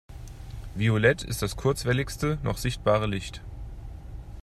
Violett 0.73 1.21
ist 1.21 1.43
das 1.43 1.55
kurzwelligste 1.55 2.39
noch 2.41 2.57
sichtbare 2.57 3.05
Licht. 3.05 3.43